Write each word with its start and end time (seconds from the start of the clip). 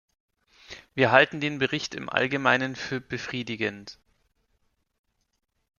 Wir 0.95 1.11
halten 1.11 1.39
den 1.39 1.59
Bericht 1.59 1.93
im 1.93 2.09
allgemeinen 2.09 2.75
für 2.75 2.99
befriedigend. 2.99 3.99